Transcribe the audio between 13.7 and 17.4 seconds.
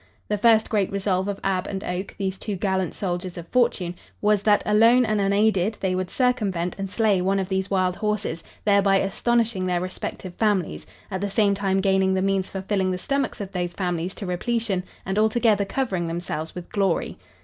families to repletion, and altogether covering themselves with glory.